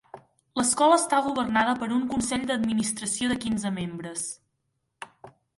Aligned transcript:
L'escola 0.59 0.95
està 1.01 1.19
governada 1.25 1.75
per 1.83 1.89
un 1.97 2.09
consell 2.15 2.47
d'administració 2.53 3.29
de 3.33 3.39
quinze 3.47 3.73
membres. 3.79 4.29